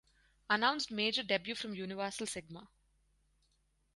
Announced 0.49 0.89
major 0.89 1.21
debut 1.21 1.53
from 1.53 1.75
Universal 1.75 2.25
Sigma. 2.25 2.67